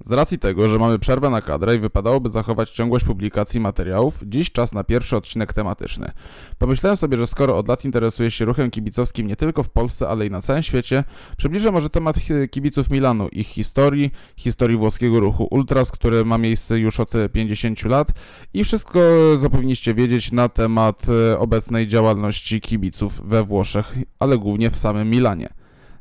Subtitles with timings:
[0.00, 4.52] Z racji tego, że mamy przerwę na kadrę i wypadałoby zachować ciągłość publikacji materiałów, dziś
[4.52, 6.10] czas na pierwszy odcinek tematyczny.
[6.58, 10.26] Pomyślałem sobie, że skoro od lat interesuję się ruchem kibicowskim nie tylko w Polsce, ale
[10.26, 11.04] i na całym świecie,
[11.36, 16.78] przybliżę może temat hi- kibiców Milanu, ich historii, historii włoskiego ruchu Ultras, który ma miejsce
[16.78, 18.08] już od e, 50 lat
[18.54, 19.00] i wszystko,
[19.40, 25.10] co powinniście wiedzieć na temat e, obecnej działalności kibiców we Włoszech, ale głównie w samym
[25.10, 25.48] Milanie.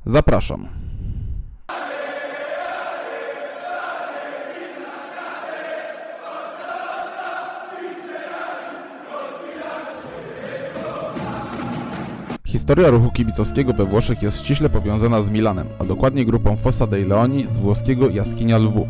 [0.05, 0.92] Zapraszam.
[12.63, 17.05] Historia ruchu kibicowskiego we Włoszech jest ściśle powiązana z Milanem, a dokładnie grupą Fossa dei
[17.05, 18.87] Leoni z włoskiego Jaskinia Lwów.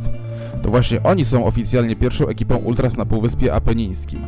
[0.61, 4.19] To właśnie oni są oficjalnie pierwszą ekipą ultras na Półwyspie Apenińskim.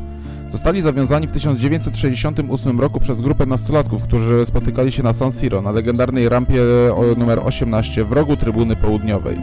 [0.48, 5.72] Zostali zawiązani w 1968 roku przez grupę nastolatków, którzy spotykali się na San Siro, na
[5.72, 6.62] legendarnej rampie
[6.96, 9.38] o- numer 18 w rogu trybuny południowej.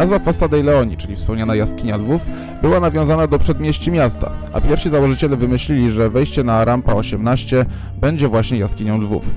[0.00, 2.26] Nazwa Fossa dei Leoni, czyli wspomniana jaskinia lwów,
[2.62, 7.64] była nawiązana do przedmieści miasta, a pierwsi założyciele wymyślili, że wejście na rampa 18
[8.00, 9.34] będzie właśnie jaskinią lwów.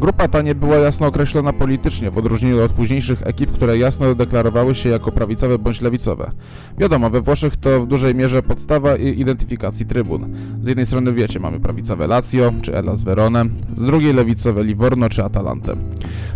[0.00, 4.74] Grupa ta nie była jasno określona politycznie, w odróżnieniu od późniejszych ekip, które jasno deklarowały
[4.74, 6.30] się jako prawicowe bądź lewicowe.
[6.78, 10.36] Wiadomo, we Włoszech to w dużej mierze podstawa identyfikacji trybun.
[10.62, 13.44] Z jednej strony wiecie, mamy prawicowe Lazio czy Hellas Verone,
[13.76, 15.74] z drugiej lewicowe Livorno czy Atalantę.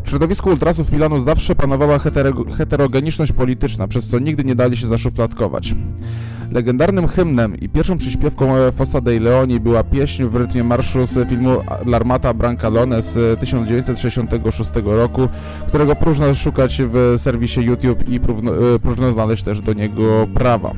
[0.05, 4.87] W środowisku ultrasów Milanu zawsze panowała hetero- heterogeniczność polityczna, przez co nigdy nie dali się
[4.87, 5.75] zaszufladkować.
[6.53, 11.51] Legendarnym hymnem i pierwszą przyśpiewką Fossa dei Leoni była pieśń w rytmie marszu z filmu
[11.85, 15.29] L'Armata Brancalone z 1966 roku,
[15.69, 20.73] którego próżno szukać w serwisie YouTube i próżno, e, znaleźć też do niego prawa.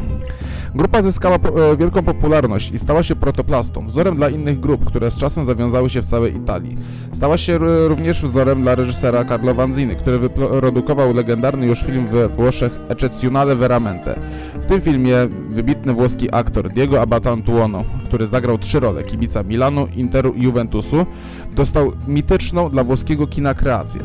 [0.79, 5.11] Grupa zyskała po, e, wielką popularność i stała się protoplastą, wzorem dla innych grup, które
[5.11, 6.79] z czasem zawiązały się w całej Italii.
[7.13, 12.29] Stała się r- również wzorem dla reżysera Carlo Vanzini, który wyprodukował legendarny już film we
[12.29, 14.19] Włoszech Eccezionale Veramente.
[14.61, 15.17] W tym filmie
[15.51, 21.07] wybitny włoski aktor Diego Abatantuono, który zagrał trzy role kibica Milanu, Interu i Juventusu,
[21.55, 24.01] dostał mityczną dla włoskiego kina kreację.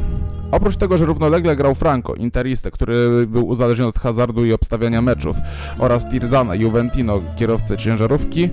[0.53, 5.37] Oprócz tego, że równolegle grał Franco, interistę, który był uzależniony od hazardu i obstawiania meczów,
[5.79, 8.49] oraz Tirzana, Juventino, kierowcę ciężarówki,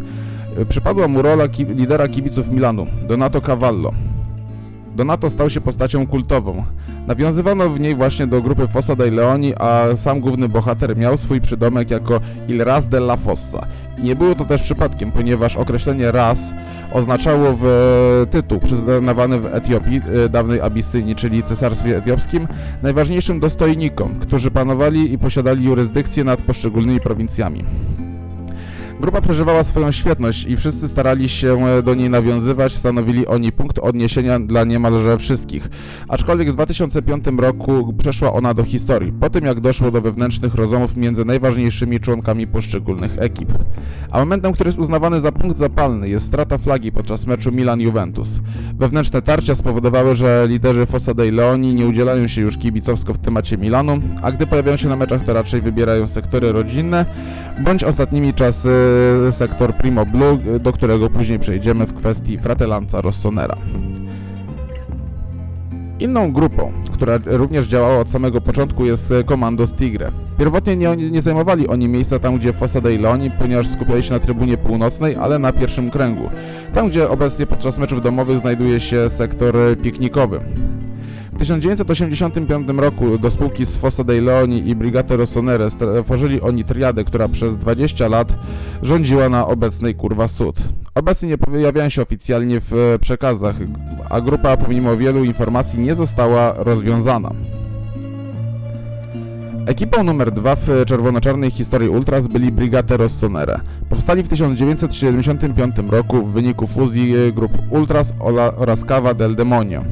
[0.58, 3.90] y, przypadła mu rola ki lidera kibiców Milanu, Donato Cavallo.
[5.00, 6.64] Donato stał się postacią kultową.
[7.06, 11.40] Nawiązywano w niej właśnie do grupy Fossa dei Leoni, a sam główny bohater miał swój
[11.40, 13.66] przydomek jako Il Ras della Fossa.
[14.02, 16.54] Nie było to też przypadkiem, ponieważ określenie ras
[16.92, 17.66] oznaczało w
[18.30, 22.48] tytuł przyznawany w Etiopii, e, dawnej Abysynii, czyli Cesarstwie Etiopskim,
[22.82, 27.64] najważniejszym dostojnikom, którzy panowali i posiadali jurysdykcję nad poszczególnymi prowincjami.
[29.00, 33.78] Grupa przeżywała swoją świetność i wszyscy starali się e, do niej nawiązywać, stanowili oni punkt
[33.78, 35.68] odniesienia dla niemalże wszystkich.
[36.08, 40.96] Aczkolwiek w 2005 roku przeszła ona do historii, po tym jak doszło do wewnętrznych rozmów
[40.96, 43.48] między najważniejszymi członkami poszczególnych ekip.
[44.10, 48.38] A momentem, który jest uznawany za punkt zapalny jest strata flagi podczas meczu Milan-Juventus.
[48.78, 53.58] Wewnętrzne tarcia spowodowały, że liderzy Fossa dei Leoni nie udzielają się już kibicowsko w temacie
[53.58, 57.06] Milanu, a gdy pojawiają się na meczach, to raczej wybierają sektory rodzinne,
[57.58, 58.89] bądź ostatnimi czasy
[59.30, 63.56] sektor Primo Blue, do którego później przejdziemy w kwestii Fratellanza Rossonera.
[66.00, 70.10] Inną grupą, która również działała od samego początku jest Commandos Tigre.
[70.38, 74.20] Pierwotnie nie, nie zajmowali oni miejsca tam, gdzie Fossa dei Leoni, ponieważ skupiali się na
[74.20, 76.30] trybunie północnej, ale na pierwszym kręgu.
[76.74, 80.40] Tam, gdzie obecnie podczas meczów domowych znajduje się sektor piknikowy.
[81.40, 87.04] W 1985 roku do spółki z Fossa dei Leoni i Brigate Rossonere stworzyli oni triadę,
[87.04, 88.32] która przez 20 lat
[88.82, 90.56] rządziła na obecnej Kurwa Sud.
[90.94, 93.56] Obecnie nie pojawiają się oficjalnie w e, przekazach,
[94.10, 97.30] a grupa pomimo wielu informacji nie została rozwiązana.
[99.66, 103.60] Ekipą numer 2 w czerwono-czarnej historii Ultras byli Brigate Rossonere.
[103.88, 108.14] Powstali w 1975 roku w wyniku fuzji e, grup Ultras
[108.56, 109.82] oraz Cava del Demonio.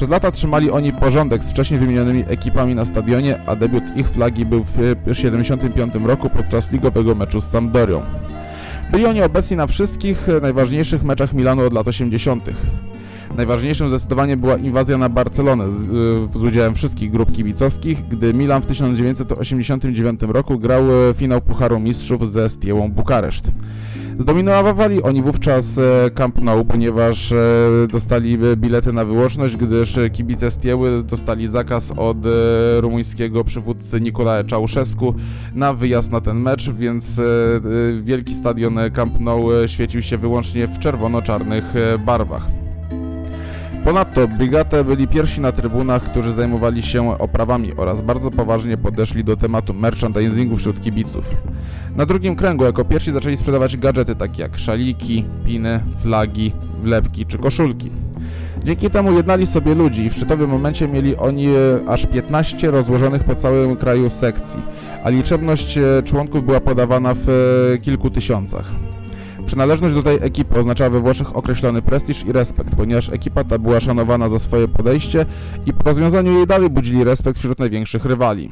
[0.00, 4.46] Przez lata trzymali oni porządek z wcześniej wymienionymi ekipami na stadionie, a debiut ich flagi
[4.46, 4.72] był w
[5.04, 8.02] 1975 roku podczas ligowego meczu z Sampdorią.
[8.90, 12.50] Byli oni obecni na wszystkich e, najważniejszych meczach Milanu od lat 80.
[13.36, 15.76] Najważniejszym zdecydowanie była inwazja na Barcelonę z,
[16.36, 21.80] y, z udziałem wszystkich grup kibicowskich, gdy Milan w 1989 roku grał e, finał Pucharu
[21.80, 23.50] Mistrzów ze Stiełą Bukareszt.
[24.20, 27.36] Zdominowali oni wówczas e, Camp Nou, ponieważ e,
[27.92, 32.16] dostali e, bilety na wyłączność, gdyż kibice Stieły dostali zakaz od
[32.80, 35.14] rumuńskiego przywódcy Nicolae Ceausescu
[35.54, 37.20] na wyjazd na ten mecz, więc
[38.02, 41.64] wielki stadion Camp Nou świecił się wyłącznie w czerwono-czarnych
[42.06, 42.59] barwach.
[43.84, 49.36] Ponadto Brigate byli pierwsi na trybunach, którzy zajmowali się oprawami oraz bardzo poważnie podeszli do
[49.36, 51.34] tematu merchandisingu wśród kibiców.
[51.96, 57.38] Na drugim kręgu jako pierwsi zaczęli sprzedawać gadżety takie jak szaliki, piny, flagi, wlepki czy
[57.38, 57.90] koszulki.
[58.64, 61.52] Dzięki temu jednali sobie ludzi i w szczytowym momencie mieli oni e,
[61.88, 64.62] aż 15 rozłożonych po całym kraju sekcji,
[65.04, 68.64] a liczebność e, członków była podawana w e, kilku tysiącach.
[69.50, 73.80] Przynależność do tej ekipy oznaczała we Włoszech określony prestiż i respekt, ponieważ ekipa ta była
[73.80, 75.26] szanowana za swoje podejście
[75.66, 78.50] i po rozwiązaniu jej dalej budzili respekt wśród największych rywali.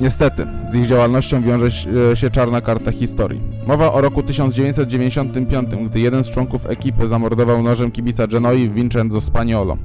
[0.00, 1.70] Niestety, z ich działalnością wiąże
[2.14, 3.40] się czarna karta historii.
[3.66, 9.76] Mowa o roku 1995, gdy jeden z członków ekipy zamordował nożem kibica Genoi Vincenzo Spaniolo.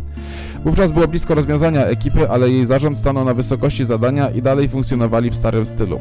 [0.66, 5.30] Wówczas było blisko rozwiązania ekipy, ale jej zarząd stanął na wysokości zadania i dalej funkcjonowali
[5.30, 6.00] w starym stylu.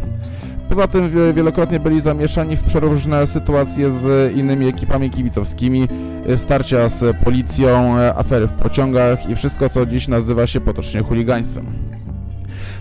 [0.68, 5.88] Poza tym wielokrotnie byli zamieszani w przeróżne sytuacje z innymi ekipami kibicowskimi,
[6.36, 11.95] starcia z policją, afery w pociągach i wszystko, co dziś nazywa się potocznie chuligaństwem.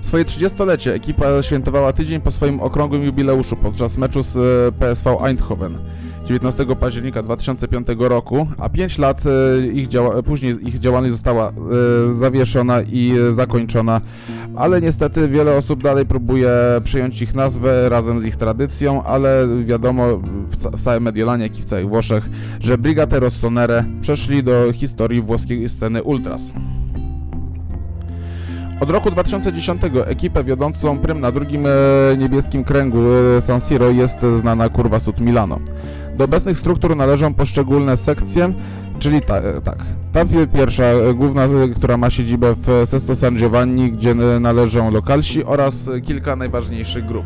[0.06, 5.78] Swoje 30-lecie ekipa świętowała tydzień po swoim okrągłym jubileuszu podczas meczu z e, PSV Eindhoven
[6.26, 11.54] 19 października 2005 roku, a 5 lat e, ich działa, później ich działalność została e,
[12.14, 14.02] zawieszona i zakończona,
[14.56, 16.50] ale niestety wiele osób dalej próbuje
[16.84, 21.66] przyjąć ich nazwę razem z ich tradycją, ale wiadomo w całym Mediolanie, jak i w
[21.66, 22.30] całych Włoszech,
[22.60, 26.54] że Brigate Rossonere przeszli do historii włoskiej sceny ultras.
[28.80, 31.70] Od roku 2010 ekipę wiodącą prym na drugim e,
[32.18, 32.98] niebieskim kręgu
[33.38, 35.60] e, San Siro jest znana kurwa Sud Milano.
[36.18, 38.54] Do obecnych struktur należą poszczególne sekcje,
[39.00, 39.78] czyli ta, e, tak.
[40.12, 40.84] Ta pierwsza,
[41.16, 47.26] główna, która ma siedzibę w Sesto San Giovanni, gdzie należą lokalsi oraz kilka najważniejszych grup.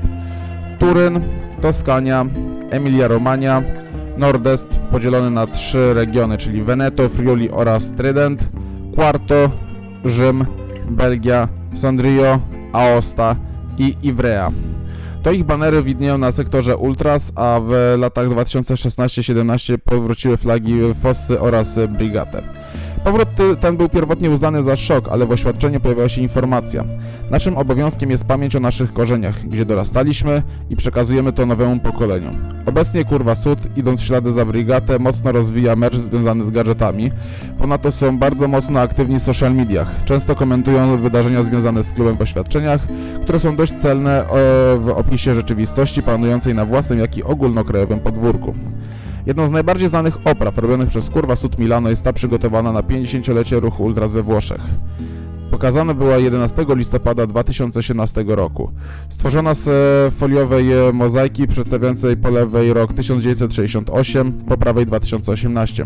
[0.79, 1.19] Turyn,
[1.61, 2.25] Toskania,
[2.69, 3.61] Emilia-Romagna,
[4.17, 8.49] Nordest podzielony na trzy regiony, czyli Veneto, Friuli oraz Trident,
[8.95, 9.51] Quarto,
[10.05, 10.45] Rzym,
[10.89, 12.39] Belgia, Sondrio,
[12.73, 13.35] Aosta
[13.77, 14.51] i Ivrea.
[15.23, 21.79] To ich banery widnieją na sektorze Ultras, a w latach 2016-17 powróciły flagi Fossy oraz
[21.97, 22.58] Brigate.
[23.03, 23.27] Powrót
[23.59, 26.83] ten był pierwotnie uznany za szok, ale w oświadczeniu pojawiła się informacja.
[27.31, 32.29] Naszym obowiązkiem jest pamięć o naszych korzeniach, gdzie dorastaliśmy i przekazujemy to nowemu pokoleniu.
[32.65, 37.11] Obecnie Kurwa Sud, idąc w ślady za Brigatę, mocno rozwija merch związany z gadżetami.
[37.57, 39.91] Ponadto są bardzo mocno aktywni w social mediach.
[40.05, 42.81] Często komentują wydarzenia związane z klubem w oświadczeniach,
[43.23, 44.25] które są dość celne
[44.79, 48.53] w opisie rzeczywistości panującej na własnym, jak i ogólnokrajowym podwórku.
[49.29, 53.59] Jedną z najbardziej znanych opraw robionych przez Kurwa Sud Milano jest ta przygotowana na 50-lecie
[53.59, 54.61] ruchu Ultras we Włoszech.
[55.51, 58.71] Pokazana była 11 listopada 2018 roku.
[59.09, 65.85] Stworzona z e, foliowej e, mozaiki przedstawiającej po lewej rok 1968, po prawej 2018.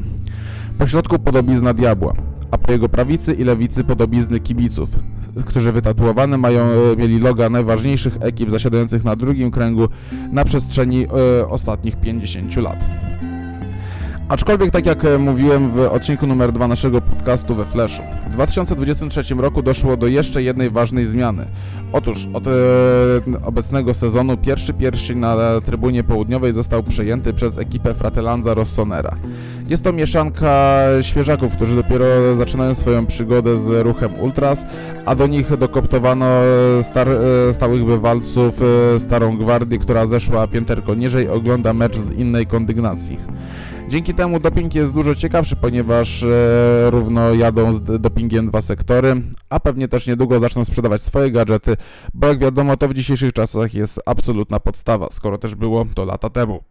[0.77, 2.13] Po środku podobizna diabła,
[2.51, 4.89] a po jego prawicy i lewicy podobizny kibiców,
[5.45, 9.87] którzy wytatuowane mają, e, mieli loga najważniejszych ekip zasiadających na drugim kręgu
[10.31, 11.07] na przestrzeni
[11.49, 12.87] ostatnich 50 lat.
[14.29, 19.35] Aczkolwiek, tak jak e, mówiłem w odcinku numer 2 naszego podcastu we Flashu, w 2023
[19.35, 21.45] roku doszło do jeszcze jednej ważnej zmiany.
[21.91, 22.51] Otóż od e,
[23.45, 25.35] obecnego sezonu pierwszy pierścień na
[25.65, 29.15] trybunie południowej został przejęty przez ekipę Fratelanza Rossonera.
[29.67, 32.05] Jest to mieszanka świeżaków, którzy dopiero
[32.35, 34.65] zaczynają swoją przygodę z ruchem Ultras,
[35.05, 36.25] a do nich dokoptowano
[36.81, 38.61] star, e, stałych bywalców,
[38.95, 43.17] e, starą gwardię, która zeszła pięterko niżej, ogląda mecz z innej kondygnacji.
[43.89, 46.27] Dzięki temu doping jest dużo ciekawszy, ponieważ e,
[46.89, 49.15] równo jadą z dopingiem dwa sektory,
[49.49, 51.77] a pewnie też niedługo zaczną sprzedawać swoje gadżety,
[52.13, 56.29] bo jak wiadomo to w dzisiejszych czasach jest absolutna podstawa, skoro też było to lata
[56.29, 56.63] temu.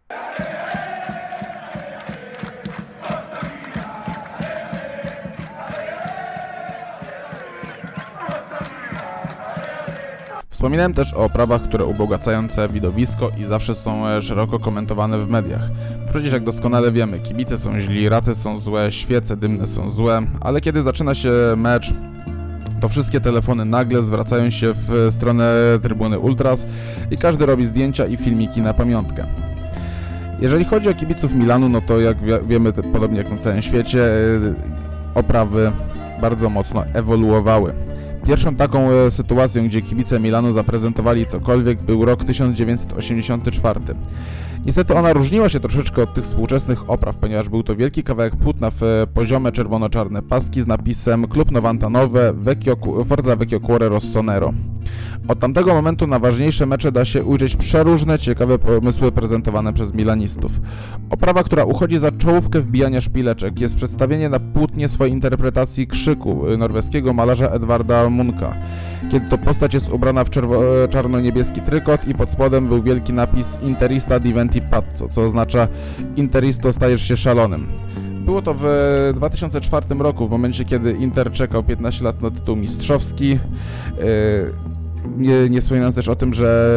[10.63, 15.29] Wspominałem też o oprawach, które ubogacają całe widowisko i zawsze są e, szeroko komentowane w
[15.29, 15.69] mediach.
[16.09, 20.61] Przecież jak doskonale wiemy, kibice są źli, race są złe, świece dymne są złe, ale
[20.61, 21.93] kiedy zaczyna się mecz,
[22.81, 26.65] to wszystkie telefony nagle zwracają się w stronę trybuny Ultras
[27.11, 29.25] i każdy robi zdjęcia i filmiki na pamiątkę.
[30.39, 32.17] Jeżeli chodzi o kibiców Milanu, no to jak
[32.47, 35.71] wiemy, podobnie jak na całym świecie, e, oprawy
[36.21, 37.73] bardzo mocno ewoluowały.
[38.27, 43.79] Pierwszą taką e, sytuacją, gdzie kibice Milanu zaprezentowali cokolwiek, był rok 1984.
[44.65, 48.71] Niestety ona różniła się troszeczkę od tych współczesnych opraw, ponieważ był to wielki kawałek płótna
[48.71, 52.75] w e, poziome czerwono-czarne paski z napisem Klub Novantanowe Vecchio,
[53.05, 54.53] Forza Vecchio Cuore Rossonero.
[55.27, 60.61] Od tamtego momentu na ważniejsze mecze da się ujrzeć przeróżne, ciekawe pomysły prezentowane przez milanistów.
[61.09, 66.57] Oprawa, która uchodzi za czołówkę wbijania szpileczek, jest przedstawienie na płótnie swojej interpretacji krzyku y,
[66.57, 68.53] norweskiego malarza Edwarda Munka.
[69.11, 73.57] Kiedy to postać jest ubrana w czerwo- czarno-niebieski trykot i pod spodem był wielki napis
[73.61, 75.67] Interista diventi pazzo, co oznacza
[76.15, 77.67] Interisto stajesz się szalonym.
[78.25, 78.65] Było to w
[79.15, 83.29] 2004 roku, w momencie kiedy Inter czekał 15 lat na tytuł mistrzowski.
[83.29, 83.39] Yy,
[85.17, 86.71] Nie, nie wspominając też o tym, że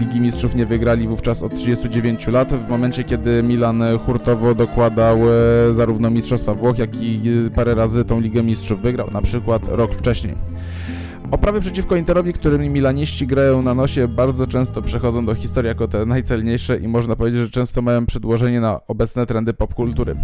[0.00, 5.72] Ligi Mistrzów nie wygrali wówczas od 39 lat, w momencie kiedy Milan hurtowo dokładał e,
[5.72, 7.20] zarówno Mistrzostwa Włoch, jak i
[7.54, 10.34] parę razy tą Ligę Mistrzów wygrał, na przykład rok wcześniej.
[11.30, 16.06] Oprawy przeciwko Interowi, którymi milaniści grają na nosie, bardzo często przechodzą do historii jako te
[16.06, 20.16] najcelniejsze i można powiedzieć, że często mają przedłożenie na obecne trendy popkultury.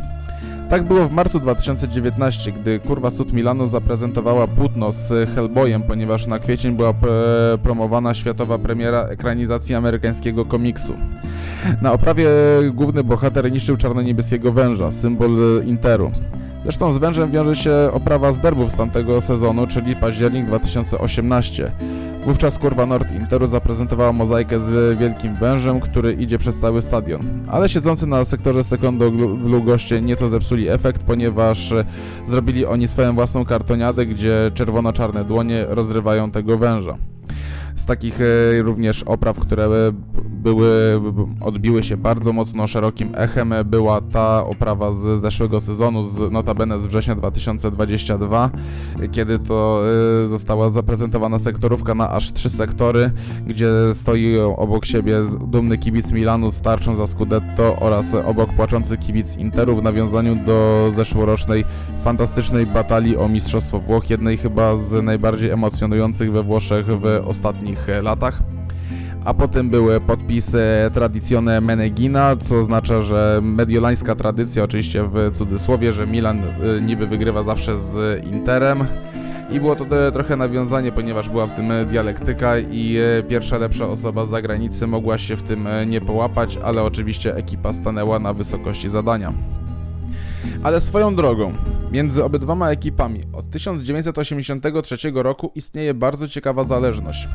[0.68, 6.38] Tak było w marcu 2019, gdy kurwa Sud Milano zaprezentowała płótno z Hellboyem, ponieważ na
[6.38, 6.94] kwiecień była
[7.62, 10.94] promowana światowa premiera ekranizacji amerykańskiego komiksu.
[11.82, 12.28] Na oprawie
[12.72, 15.30] główny bohater niszczył czarno-niebieskiego węża, symbol
[15.66, 16.12] Interu.
[16.62, 21.72] Zresztą z wężem wiąże się oprawa z derbów z tamtego sezonu, czyli październik 2018.
[22.26, 27.20] Wówczas kurwa Nord Interu zaprezentowała mozaikę z wielkim wężem, który idzie przez cały stadion.
[27.50, 31.84] Ale siedzący na sektorze Secondo Blue goście nieco zepsuli efekt, ponieważ e,
[32.24, 36.94] zrobili oni swoją własną kartoniadę, gdzie czerwono-czarne dłonie rozrywają tego węża.
[37.76, 39.92] Z takich e, również opraw, które
[40.44, 41.00] były,
[41.40, 46.86] odbiły się bardzo mocno szerokim echem, była ta oprawa z zeszłego sezonu, z notabene z
[46.86, 48.50] września 2022,
[49.12, 49.82] kiedy to
[50.24, 53.10] e, została zaprezentowana sektorówka na aż trzy sektory,
[53.46, 55.16] gdzie stoi obok siebie
[55.46, 60.90] dumny kibic Milanu z tarczą za Scudetto oraz obok płaczący kibic Interu w nawiązaniu do
[60.96, 61.64] zeszłorocznej
[62.04, 68.02] fantastycznej batalii o Mistrzostwo Włoch, jednej chyba z najbardziej emocjonujących we Włoszech w ostatnich e,
[68.02, 68.38] latach.
[69.24, 70.62] A potem były podpisy
[70.94, 77.42] Tradizione Menegina, co oznacza, że mediolańska tradycja, oczywiście w cudzysłowie, że Milan y, niby wygrywa
[77.42, 78.84] zawsze z Interem.
[79.50, 83.58] I było to te- trochę nawiązanie, ponieważ była w tym e, dialektyka i e, pierwsza
[83.58, 88.18] lepsza osoba z zagranicy mogła się w tym e, nie połapać, ale oczywiście ekipa stanęła
[88.18, 89.32] na wysokości zadania.
[90.62, 91.52] Ale swoją drogą,
[91.92, 97.28] między obydwoma ekipami od 1983 roku istnieje bardzo ciekawa zależność.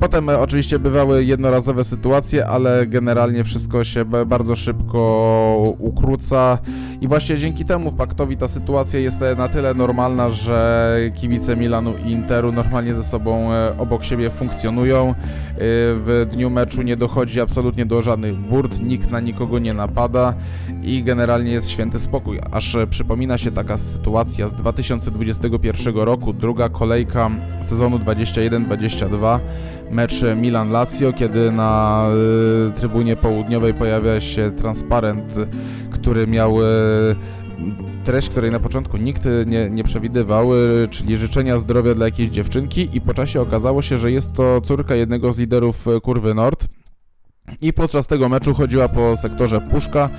[0.00, 6.58] Potem oczywiście bywały jednorazowe sytuacje, ale generalnie wszystko się bardzo szybko ukróca
[7.00, 12.10] i właśnie dzięki temu paktowi ta sytuacja jest na tyle normalna, że kibice Milanu i
[12.10, 15.08] Interu normalnie ze sobą e, obok siebie funkcjonują.
[15.08, 15.14] E,
[15.58, 20.34] W dniu meczu nie dochodzi absolutnie do żadnych burd, nikt na nikogo nie napada
[20.82, 22.40] i generalnie jest święty spokój.
[22.52, 27.30] Aż przypomina się taka sytuacja z 2021 roku, druga kolejka
[27.62, 29.38] sezonu 21-22
[29.90, 32.06] mecz Milan-Lazio, kiedy na
[32.68, 35.34] y, trybunie południowej pojawia się transparent,
[35.90, 36.64] który miał y,
[38.04, 42.88] treść, której na początku nikt nie, nie przewidywał, y, czyli życzenia zdrowia dla jakiejś dziewczynki
[42.92, 46.66] i po czasie okazało się, że jest to córka jednego z liderów Kurwy Nord.
[47.62, 50.10] I podczas tego meczu chodziła po sektorze Puszka,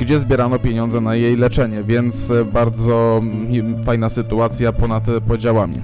[0.00, 5.80] gdzie zbierano pieniądze na jej leczenie, więc bardzo mm, fajna sytuacja ponad podziałami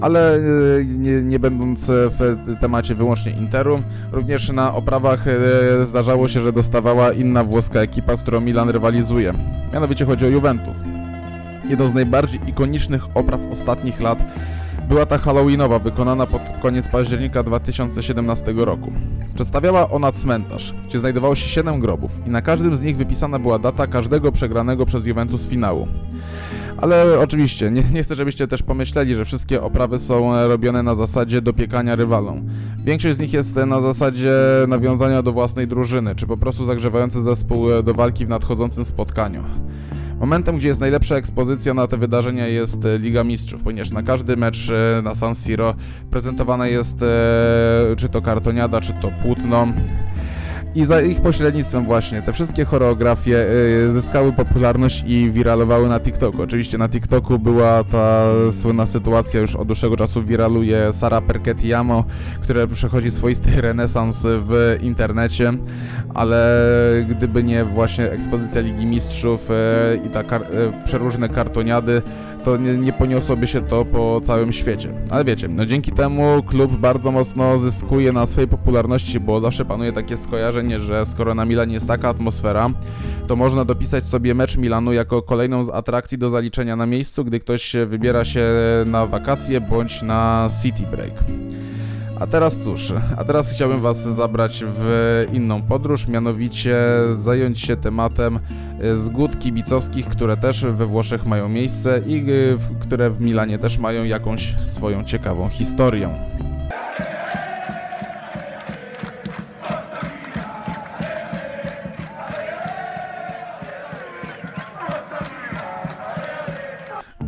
[0.00, 6.40] ale y, nie, nie będąc w temacie wyłącznie Interu, również na oprawach y, zdarzało się,
[6.40, 9.32] że dostawała inna włoska ekipa, z którą Milan rywalizuje.
[9.72, 10.76] Mianowicie chodzi o Juventus.
[11.68, 14.18] Jedną z najbardziej ikonicznych opraw ostatnich lat
[14.88, 18.92] była ta Halloweenowa, wykonana pod koniec października 2017 roku.
[19.34, 23.58] Przedstawiała ona cmentarz, gdzie znajdowało się 7 grobów i na każdym z nich wypisana była
[23.58, 25.88] data każdego przegranego przez Juventus finału.
[26.80, 30.94] Ale oczywiście, nie, nie chcę, żebyście też pomyśleli, że wszystkie oprawy są e, robione na
[30.94, 32.48] zasadzie dopiekania rywalom.
[32.84, 34.32] Większość z nich jest e, na zasadzie
[34.68, 39.44] nawiązania do własnej drużyny, czy po prostu zagrzewający zespół e, do walki w nadchodzącym spotkaniu.
[40.20, 44.70] Momentem, gdzie jest najlepsza ekspozycja na te wydarzenia jest Liga Mistrzów, ponieważ na każdy mecz
[45.02, 45.74] na San Siro
[46.10, 46.96] prezentowana jest
[47.96, 49.68] czy to kartoniada, czy to płótno.
[50.74, 53.46] I za ich pośrednictwem właśnie te wszystkie choreografie
[53.86, 56.42] y, zyskały popularność i wiralowały na TikToku.
[56.42, 62.04] Oczywiście na TikToku była ta słynna sytuacja, już od dłuższego czasu wiraluje Sara Perketiamo,
[62.40, 65.52] która przechodzi swoisty renesans w internecie,
[66.14, 66.56] ale
[67.10, 69.54] gdyby nie właśnie ekspozycja Ligi Mistrzów y,
[70.06, 72.02] i ta kar- y, przeróżne kartoniady,
[72.44, 74.92] to nie, nie poniosłoby się to po całym świecie.
[75.10, 79.92] Ale wiecie, no dzięki temu klub bardzo mocno zyskuje na swojej popularności, bo zawsze panuje
[79.92, 82.70] takie skojarzenie, że skoro na Milanie jest taka atmosfera,
[83.26, 87.40] to można dopisać sobie mecz Milanu jako kolejną z atrakcji do zaliczenia na miejscu, gdy
[87.40, 88.44] ktoś wybiera się
[88.86, 91.12] na wakacje bądź na city break.
[92.20, 94.84] A teraz cóż, a teraz chciałbym Was zabrać w
[95.32, 96.74] inną podróż, mianowicie
[97.12, 98.38] zająć się tematem
[98.84, 102.24] y, zgód kibicowskich, które też we Włoszech mają miejsce i
[102.56, 106.08] w- które w Milanie też mają jakąś swoją ciekawą historię.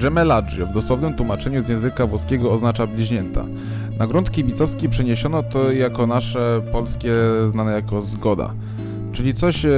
[0.03, 3.45] Gemellaggio w dosłownym tłumaczeniu z języka włoskiego oznacza bliźnięta.
[3.99, 7.13] Na grunt kibicowski przeniesiono to jako nasze polskie
[7.47, 8.55] znane jako zgoda.
[9.13, 9.71] Czyli coś, e,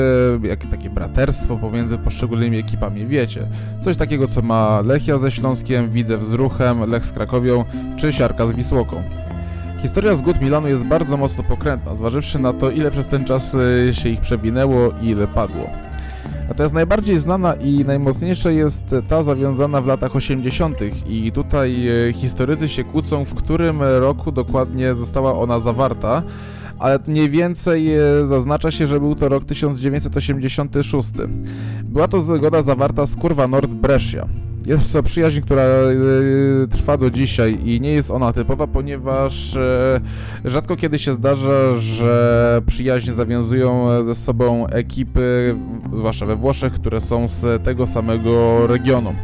[0.43, 3.47] jak takie braterstwo pomiędzy poszczególnymi ekipami, wiecie.
[3.83, 7.65] Coś takiego, co ma Lechia ze Śląskiem, Widzew z Ruchem, Lech z Krakowią,
[7.97, 9.03] czy Siarka z Wisłoką.
[9.83, 13.57] Historia zgód Milanu jest bardzo mocno pokrętna, zważywszy na to, ile przez ten czas
[13.89, 15.71] e, się ich przewinęło i ile padło.
[16.49, 20.79] Natomiast najbardziej znana i najmocniejsza jest ta zawiązana w latach 80.
[21.09, 26.23] i tutaj e, historycy się kłócą, w którym roku dokładnie została ona zawarta,
[26.79, 31.11] ale mniej więcej e, zaznacza się, że był to rok 1986.
[31.85, 34.27] Była to zgoda zawarta z Kurwa Nord Brescia.
[34.67, 35.87] Jest to przyjaźń, która e,
[36.71, 40.01] trwa do dzisiaj i nie jest ona typowa, ponieważ e,
[40.45, 45.57] rzadko kiedy się zdarza, że przyjaźń zawiązują ze sobą ekipy,
[45.95, 49.15] zwłaszcza we Włoszech, które są z tego samego regionu.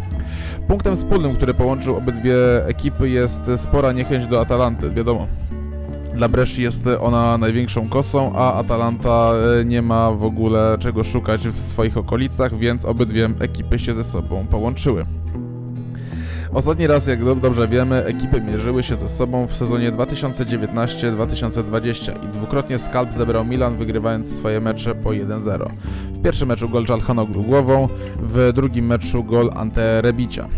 [0.69, 5.27] Punktem wspólnym, który połączył obydwie ekipy jest spora niechęć do Atalanty, wiadomo.
[6.15, 11.49] Dla Bresci jest ona największą kosą, a Atalanta e, nie ma w ogóle czego szukać
[11.49, 15.20] w swoich okolicach, więc obydwie ekipy się ze sobą połączyły.
[16.55, 22.29] Ostatni raz, jak do- dobrze wiemy, ekipy mierzyły się ze sobą w sezonie 2019-2020 i
[22.29, 25.71] dwukrotnie Skalp zebrał Milan, wygrywając swoje mecze po 1-0.
[26.13, 27.89] W pierwszym meczu gol Jalhanoglu głową,
[28.23, 30.49] w drugim meczu gol Ante Rebicia.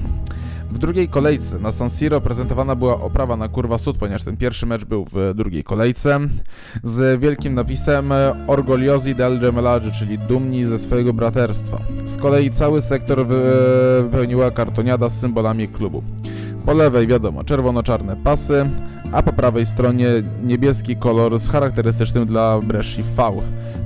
[0.73, 4.67] W drugiej kolejce na San Siro prezentowana była oprawa na kurwa sud, ponieważ ten pierwszy
[4.67, 6.21] mecz był w drugiej kolejce
[6.83, 8.13] z wielkim napisem
[8.47, 11.79] Orgogliosi del Gemellaggio, czyli dumni ze swojego braterstwa.
[12.05, 13.53] Z kolei cały sektor wy-
[14.03, 16.03] wypełniła kartoniada z symbolami klubu.
[16.67, 18.69] Po lewej wiadomo czerwono-czarne pasy,
[19.13, 20.09] a po prawej stronie
[20.45, 23.33] niebieski kolor z charakterystycznym dla Bresci V,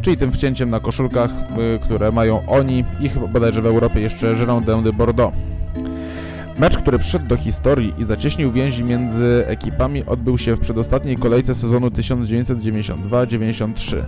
[0.03, 4.35] czyli tym wcięciem na koszulkach, y, które mają oni i chyba bodajże w Europie jeszcze
[4.35, 5.35] Girondin de Bordeaux.
[6.59, 11.55] Mecz, który przyszedł do historii i zacieśnił więzi między ekipami, odbył się w przedostatniej kolejce
[11.55, 14.03] sezonu 1992-93.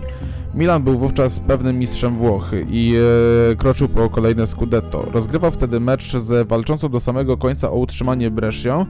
[0.55, 2.93] Milan był wówczas pewnym mistrzem Włoch i
[3.51, 5.05] e, kroczył po kolejne Scudetto.
[5.13, 8.85] Rozgrywał wtedy mecz z walczącą do samego końca o utrzymanie Brescią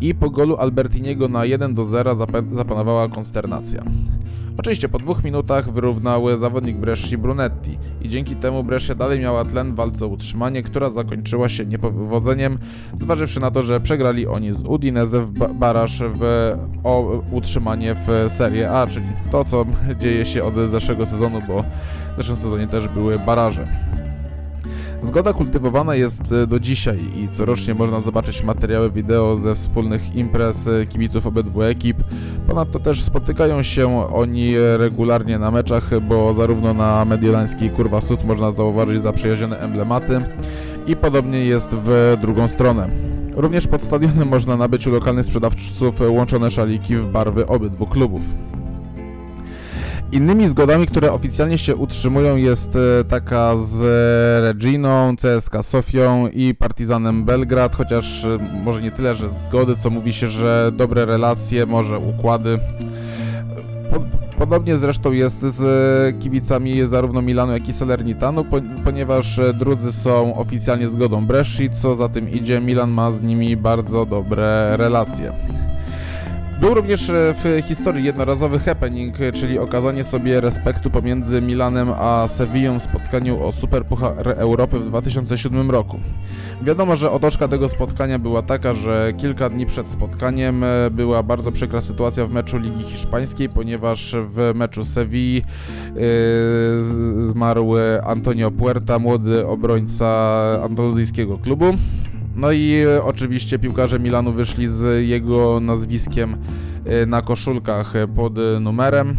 [0.00, 3.82] i po golu Albertiniego na 1 do 0 zape- zapanowała konsternacja.
[4.58, 9.72] Oczywiście po dwóch minutach wyrównał zawodnik Bresci Brunetti i dzięki temu Brescia dalej miała tlen
[9.72, 12.58] w walce o utrzymanie, która zakończyła się niepowodzeniem,
[12.96, 15.48] zważywszy na to, że przegrali oni z Udinese w ba-
[16.14, 16.52] w,
[16.84, 19.64] o utrzymanie w Serie A, czyli to co
[19.98, 21.64] dzieje się od zeszłego sezonu, bo
[22.12, 23.66] w zeszłym sezonie też były baraże.
[25.02, 30.66] Zgoda kultywowana jest e, do dzisiaj i corocznie można zobaczyć materiały wideo ze wspólnych imprez
[30.66, 31.96] e, kibiców obydwu ekip.
[32.46, 38.50] Ponadto też spotykają się oni regularnie na meczach, bo zarówno na mediolańskiej Kurwa Sud można
[38.50, 40.20] zauważyć zaprzyjaźnione emblematy
[40.86, 42.88] i podobnie jest w drugą stronę.
[43.36, 48.22] Również pod stadionem można nabyć u lokalnych sprzedawców łączone szaliki w barwy obydwu klubów.
[50.12, 53.82] Innymi zgodami, które oficjalnie się utrzymują jest e, taka z
[54.44, 60.12] Reginą, CSK Sofią i Partizanem Belgrad, chociaż e, może nie tyle, że zgody, co mówi
[60.12, 62.58] się, że dobre relacje, może układy.
[63.90, 64.00] Po,
[64.38, 70.88] podobnie zresztą jest z kibicami zarówno Milanu, jak i Salernitanu, po, ponieważ drudzy są oficjalnie
[70.88, 75.32] zgodą Bresci, co za tym idzie, Milan ma z nimi bardzo dobre relacje.
[76.60, 82.28] Był również e, w historii jednorazowy happening, e, czyli okazanie sobie respektu pomiędzy Milanem a
[82.28, 86.00] Sevillą w spotkaniu o Superpuchar Europy w 2007 roku.
[86.62, 91.52] Wiadomo, że otoczka tego spotkania była taka, że kilka dni przed spotkaniem e, była bardzo
[91.52, 95.46] przykra sytuacja w meczu Ligi Hiszpańskiej, ponieważ w meczu Sevilla
[97.20, 97.74] zmarł
[98.06, 100.06] Antonio Puerta, młody obrońca
[100.64, 101.74] andaluzyjskiego klubu.
[102.38, 106.36] No i e, oczywiście piłkarze Milanu wyszli z jego nazwiskiem
[106.84, 109.16] e, na koszulkach pod numerem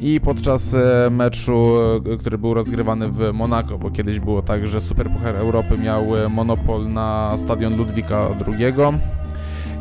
[0.00, 1.74] i podczas e, meczu,
[2.18, 7.34] który był rozgrywany w Monako, bo kiedyś było tak, że Superpuchar Europy miał monopol na
[7.36, 8.74] stadion Ludwika II.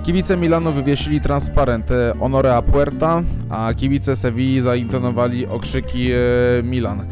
[0.04, 1.90] Kibice Milanu wywiesili transparent
[2.20, 6.10] Honorea Puerta, a kibice Sewilli zaintonowali okrzyki
[6.64, 7.06] Milan.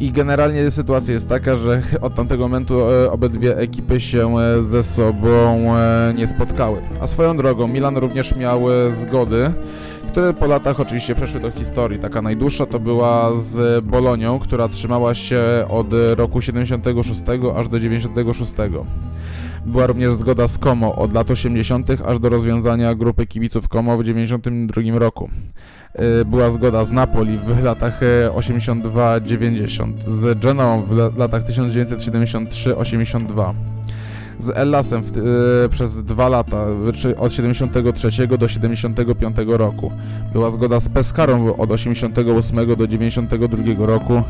[0.00, 4.82] I generalnie sytuacja jest taka, że od tamtego momentu e, obydwie ekipy się e, ze
[4.82, 6.80] sobą e, nie spotkały.
[7.00, 8.60] A swoją drogą Milan również miał
[8.90, 9.52] zgody,
[10.08, 11.98] które po latach oczywiście przeszły do historii.
[11.98, 17.22] Taka najdłuższa to była z Bolonią, która trzymała się od roku 76
[17.56, 18.52] aż do 96.
[19.66, 21.90] Była również zgoda z Como od lat 80.
[22.06, 25.30] aż do rozwiązania grupy kibiców Como w 92 roku.
[26.20, 28.00] Y, była zgoda z Napoli w latach
[28.34, 33.54] 82-90, y, z Genoą w latach 1973-82
[34.40, 36.66] z Ellasem w, y, przez dwa lata,
[37.18, 39.92] od 73 do 75 roku.
[40.32, 44.22] Była zgoda z Pescarą od 88 do 92 roku.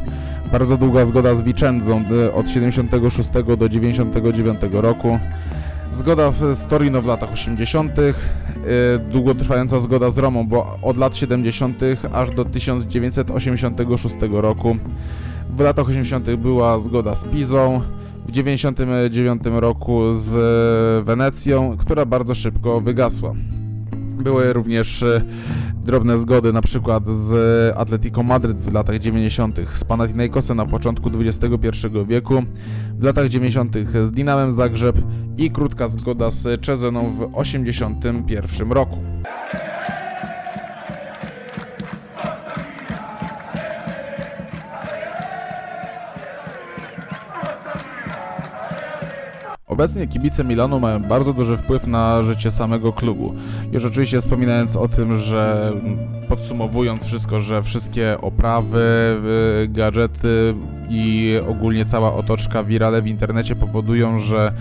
[0.53, 5.18] Bardzo długa zgoda z Vicenzą y, od 76 do 99 roku.
[5.92, 8.12] Zgoda z Torino w latach 80., y,
[9.11, 11.81] długotrwająca zgoda z Romą, bo od lat 70.
[12.12, 14.76] aż do 1986 roku.
[15.57, 16.37] W latach 80.
[16.37, 17.81] była zgoda z Pizą,
[18.26, 20.35] w 99 roku z
[21.05, 23.35] Wenecją, która bardzo szybko wygasła.
[24.20, 25.22] Były również e,
[25.74, 27.33] drobne zgody, na przykład z
[27.76, 31.68] Atletico Madryt w latach 90., z Panathinaikosem na początku XXI
[32.06, 32.42] wieku,
[32.98, 33.76] w latach 90.
[34.04, 34.96] z Dinamem Zagrzeb
[35.38, 38.98] i krótka zgoda z Czezeną w 81 roku.
[49.80, 53.34] Obecnie kibice Milanu mają bardzo duży wpływ na życie samego klubu.
[53.72, 55.72] Już oczywiście wspominając o tym, że
[56.28, 58.82] podsumowując wszystko, że wszystkie oprawy,
[59.68, 60.54] gadżety
[60.90, 64.52] i ogólnie cała otoczka wirale w internecie powodują, że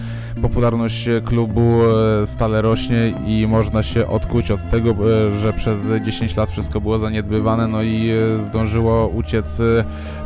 [0.41, 1.81] popularność klubu
[2.21, 6.81] e, stale rośnie i można się odkuć od tego, e, że przez 10 lat wszystko
[6.81, 9.61] było zaniedbywane, no i e, zdążyło uciec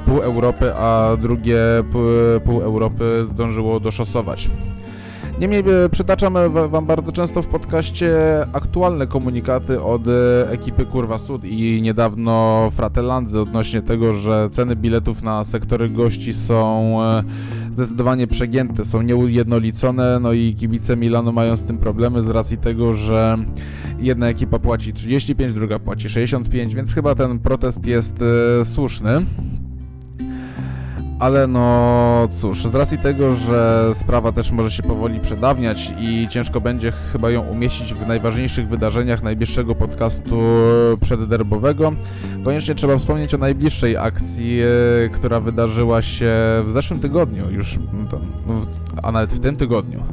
[0.06, 1.58] pół Europy, a drugie
[2.46, 4.50] pół Europy zdążyło doszosować.
[5.40, 8.16] Niemniej e, przytaczamy Wam bardzo często w podcaście
[8.54, 10.12] aktualne komunikaty od e,
[10.52, 16.98] ekipy Kurwa Sud i niedawno Fratelandzy odnośnie tego, że ceny biletów na sektory gości są
[17.04, 17.24] e,
[17.72, 22.94] zdecydowanie przegięte, są nieujednolicone, no i kibice Milanu mają z tym problemy z racji tego,
[22.94, 23.38] że
[24.00, 28.24] jedna ekipa płaci 35, druga płaci 65, więc chyba ten protest jest
[28.64, 29.22] słuszny
[31.24, 36.62] ale no cóż, z racji tego, że sprawa też może się powoli przedawniać i ciężko
[36.62, 40.42] będzie chyba ją umieścić w najważniejszych wydarzeniach najbliższego podcastu
[41.02, 41.94] przedderbowego,
[42.44, 46.32] koniecznie trzeba wspomnieć o najbliższej akcji, e, która wydarzyła się
[46.66, 47.80] w zeszłym tygodniu, już,
[49.04, 50.04] a nawet w tym tygodniu.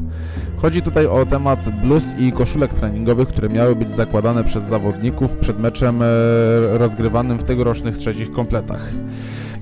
[0.63, 5.61] Chodzi tutaj o temat bluz i koszulek treningowych, które miały być zakładane przez zawodników przed
[5.61, 6.07] meczem e,
[6.79, 8.93] rozgrywanym w tegorocznych trzecich kompletach.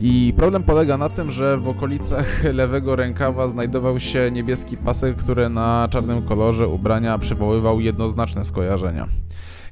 [0.01, 5.49] I problem polega na tym, że w okolicach lewego rękawa znajdował się niebieski pasek, który
[5.49, 9.09] na czarnym kolorze ubrania przywoływał jednoznaczne skojarzenia.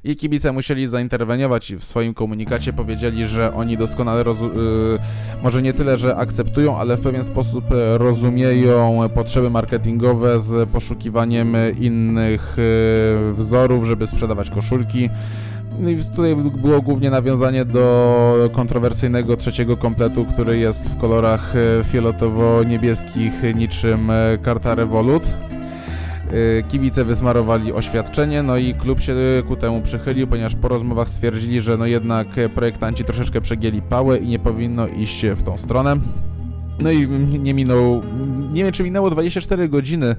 [0.04, 4.98] I kibice musieli zainterweniować i w swoim komunikacie powiedzieli, że oni doskonale yy,
[5.42, 7.64] może nie tyle, że akceptują, ale w pewien sposób
[7.96, 15.10] rozumieją potrzeby marketingowe z poszukiwaniem innych yy, wzorów, żeby sprzedawać koszulki
[15.78, 21.84] no i tutaj było głównie nawiązanie do kontrowersyjnego trzeciego kompletu, który jest w kolorach e,
[21.84, 25.22] fioletowo-niebieskich niczym e, karta Revolut.
[25.22, 29.14] E, kibice wysmarowali oświadczenie, no i klub się
[29.48, 34.28] ku temu przychylił, ponieważ po rozmowach stwierdzili, że no jednak projektanci troszeczkę przegięli pałę i
[34.28, 35.96] nie powinno iść w tą stronę.
[36.80, 37.08] No i
[37.38, 38.02] nie minął,
[38.52, 40.16] nie wiem czy minęło 24 godziny,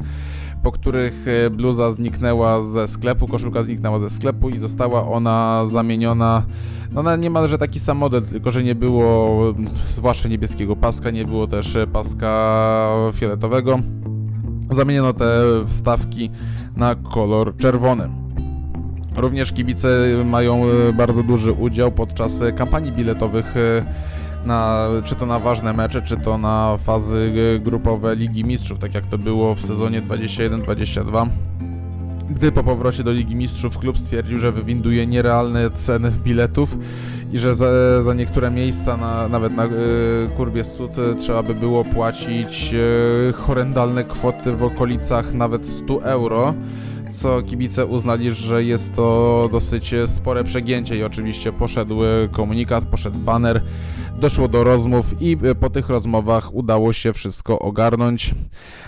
[0.63, 6.43] po których e, bluza zniknęła ze sklepu, koszulka zniknęła ze sklepu i została ona zamieniona
[6.91, 9.54] no na niemalże taki sam model, tylko że nie było
[9.89, 12.89] zwłaszcza niebieskiego paska, nie było też e, paska
[19.15, 19.89] Również kibice
[20.26, 23.56] mają e, bardzo duży udział podczas kampanii biletowych
[24.47, 28.93] na, czy to na ważne mecze, czy to na fazy e, grupowe Ligi Mistrzów, tak
[28.93, 31.27] jak to było w sezonie 21-22.
[32.29, 36.77] Gdy po powrocie do Ligi Mistrzów klub stwierdził, że wywinduje nierealne ceny biletów
[37.33, 37.67] i że za,
[38.03, 39.69] za niektóre miejsca, na, nawet na y,
[40.38, 46.53] kurwie Sud, y, trzeba by było płacić y, horrendalne kwoty w okolicach nawet 100 euro,
[47.12, 53.20] co kibice uznali, że jest to dosyć spore przegięcie i oczywiście poszedł y, komunikat, poszedł
[53.20, 53.62] banner,
[54.20, 58.36] doszło do rozmów i y, po tych rozmowach udało się wszystko ogarnąć,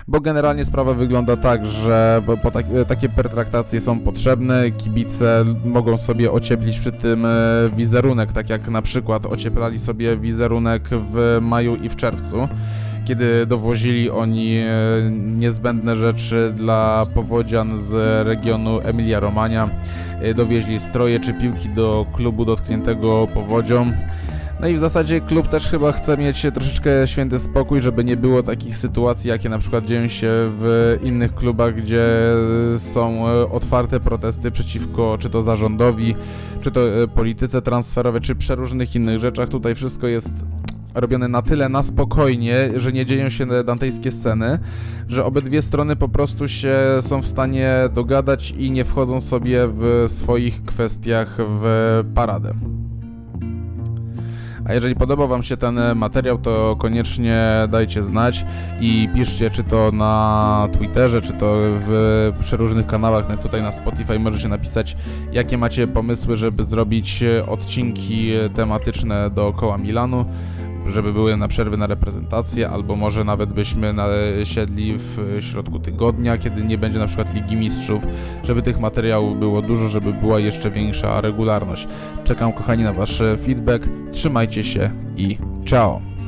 [0.08, 2.22] bo generalnie sprawa wygląda tak, że
[2.54, 7.30] tak, takie pertraktacje są potrzebne, kibice mogą sobie ocieplić przy tym e,
[7.76, 12.48] wizerunek, tak jak na przykład ocieplali sobie wizerunek w maju i w czerwcu,
[13.10, 14.70] kiedy dowozili oni e,
[15.12, 17.92] niezbędne rzeczy dla powodzian z
[18.28, 19.70] regionu Emilia-Romagna,
[20.22, 23.92] E, dowieźli stroje czy piłki do klubu dotkniętego powodzią.
[24.62, 28.44] No i w zasadzie klub też chyba chce mieć troszeczkę święty spokój, żeby nie było
[28.44, 32.06] takich sytuacji, jakie na przykład dzieją się w innych klubach, gdzie
[32.78, 36.16] są e, otwarte protesty przeciwko czy to zarządowi,
[36.62, 36.82] czy to
[37.16, 39.50] polityce transferowej, czy przeróżnych innych rzeczach.
[39.50, 40.34] Tutaj wszystko jest
[41.00, 44.60] robione na tyle na spokojnie, że nie dzieją się dantejskie sceny,
[45.08, 50.06] że obydwie strony po prostu się są w stanie dogadać i nie wchodzą sobie w
[50.08, 52.54] swoich kwestiach w paradę.
[54.66, 58.46] A jeżeli podobał Wam się ten materiał, to koniecznie dajcie znać
[58.82, 64.48] i piszcie, czy to na Twitterze, czy to w przeróżnych kanałach, tutaj na Spotify możecie
[64.48, 64.98] napisać,
[65.32, 70.26] jakie macie pomysły, żeby zrobić odcinki tematyczne dookoła Milanu,
[70.90, 73.94] żeby były na przerwy na reprezentację, albo może nawet byśmy
[74.44, 78.04] siedli w środku tygodnia, kiedy nie będzie na przykład Ligi Mistrzów,
[78.44, 81.88] żeby tych materiałów było dużo, żeby była jeszcze większa regularność.
[82.24, 86.19] Czekam kochani na Wasz feedback, trzymajcie się i ciao!